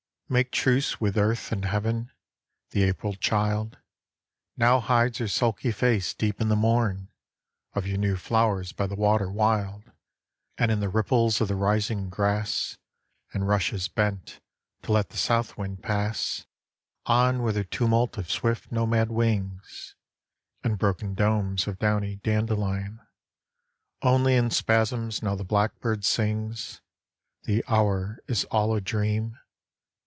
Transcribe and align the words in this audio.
Make 0.33 0.51
truce 0.53 1.01
with* 1.01 1.17
earth 1.17 1.51
and 1.51 1.65
heaven; 1.65 2.09
the 2.69 2.83
April 2.83 3.15
child 3.15 3.77
Now 4.55 4.79
hides 4.79 5.17
her 5.17 5.27
sulky 5.27 5.73
face 5.73 6.13
deep 6.13 6.39
in 6.39 6.47
the 6.47 6.55
mom 6.55 7.09
Of 7.73 7.85
your 7.85 7.97
new 7.97 8.15
flowers 8.15 8.71
by 8.71 8.87
the 8.87 8.95
water 8.95 9.29
wild 9.29 9.91
And 10.57 10.71
in 10.71 10.79
the 10.79 10.87
ripples 10.87 11.41
of 11.41 11.49
the 11.49 11.57
rising 11.57 12.09
grass, 12.09 12.77
And 13.33 13.45
rushes 13.45 13.89
bent 13.89 14.39
to 14.83 14.93
let 14.93 15.09
the 15.09 15.17
south 15.17 15.57
wind 15.57 15.83
pass 15.83 16.45
On 17.07 17.43
with 17.43 17.57
her 17.57 17.65
tumult 17.65 18.17
of 18.17 18.31
swift 18.31 18.71
nomad 18.71 19.09
wings, 19.11 19.95
And 20.63 20.77
broken 20.77 21.13
domes 21.13 21.67
of 21.67 21.77
downy 21.77 22.15
dandelion. 22.15 23.01
Only 24.01 24.37
in 24.37 24.49
spasms 24.49 25.21
now 25.21 25.35
the 25.35 25.43
blackbird 25.43 26.05
sings. 26.05 26.79
The 27.43 27.65
hour 27.67 28.19
is 28.29 28.45
all 28.45 28.73
a 28.73 28.79
dream. 28.79 29.37